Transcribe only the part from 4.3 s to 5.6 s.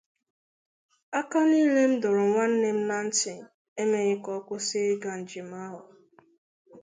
ọ kwụsị ịga njem